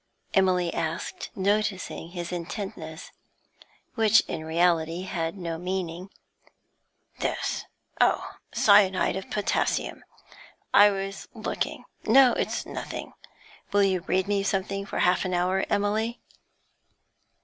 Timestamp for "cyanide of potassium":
8.51-10.03